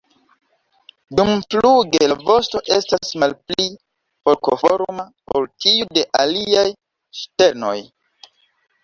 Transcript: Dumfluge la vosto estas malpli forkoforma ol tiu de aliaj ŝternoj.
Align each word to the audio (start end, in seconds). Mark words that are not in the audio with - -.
Dumfluge 1.19 2.07
la 2.11 2.15
vosto 2.29 2.61
estas 2.77 3.11
malpli 3.23 3.67
forkoforma 4.29 5.05
ol 5.41 5.45
tiu 5.67 5.87
de 5.99 6.05
aliaj 6.25 6.65
ŝternoj. 7.21 7.77